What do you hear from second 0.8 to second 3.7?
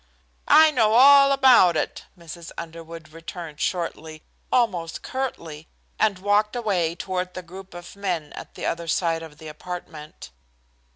all about it," Mrs. Underwood returned